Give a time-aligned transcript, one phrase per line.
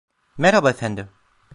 [0.37, 1.09] Merhaba efendim.